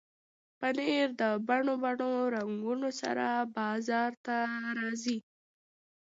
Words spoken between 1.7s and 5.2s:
بڼو رنګونو سره بازار ته راځي.